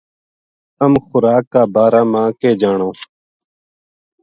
[0.77, 2.89] تم خوراک کا بارہ ما کے جانو“